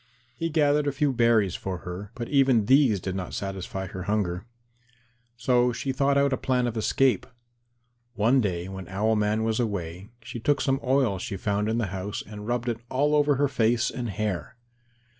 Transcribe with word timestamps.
He 0.35 0.49
gathered 0.49 0.87
a 0.87 0.91
few 0.91 1.13
berries 1.13 1.53
for 1.53 1.77
her, 1.85 2.09
but 2.15 2.27
even 2.27 2.65
these 2.65 2.99
did 2.99 3.13
not 3.15 3.35
satisfy 3.35 3.85
her 3.85 4.01
hunger. 4.09 4.47
So 5.37 5.71
she 5.71 5.91
thought 5.91 6.17
out 6.17 6.33
a 6.33 6.37
plan 6.37 6.65
of 6.65 6.75
escape. 6.75 7.27
One 8.15 8.41
day 8.41 8.67
when 8.67 8.87
Owl 8.87 9.15
man 9.15 9.43
was 9.43 9.59
away, 9.59 10.09
she 10.23 10.39
took 10.39 10.59
some 10.59 10.79
oil 10.83 11.19
she 11.19 11.37
found 11.37 11.69
in 11.69 11.77
the 11.77 11.85
house 11.93 12.23
and 12.25 12.47
rubbed 12.47 12.67
it 12.67 12.79
all 12.89 13.13
over 13.13 13.35
her 13.35 13.47
face 13.47 13.91
and 13.91 14.09
hair. 14.09 14.55